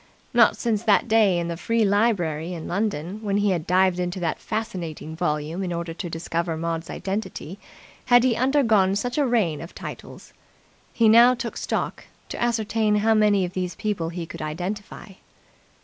Not 0.33 0.57
since 0.57 0.81
that 0.81 1.07
day 1.07 1.37
in 1.37 1.47
the 1.47 1.55
free 1.55 1.85
library 1.85 2.53
in 2.55 2.67
London, 2.67 3.19
when 3.21 3.37
he 3.37 3.51
had 3.51 3.67
dived 3.67 3.99
into 3.99 4.19
that 4.19 4.39
fascinating 4.39 5.15
volume 5.15 5.61
in 5.61 5.71
order 5.71 5.93
to 5.93 6.09
discover 6.09 6.57
Maud's 6.57 6.89
identity, 6.89 7.59
had 8.05 8.23
he 8.23 8.35
undergone 8.35 8.95
such 8.95 9.19
a 9.19 9.27
rain 9.27 9.61
of 9.61 9.75
titles. 9.75 10.33
He 10.91 11.07
now 11.07 11.35
took 11.35 11.55
stock, 11.55 12.05
to 12.29 12.41
ascertain 12.41 12.95
how 12.95 13.13
many 13.13 13.45
of 13.45 13.53
these 13.53 13.75
people 13.75 14.09
he 14.09 14.25
could 14.25 14.41
identify. 14.41 15.09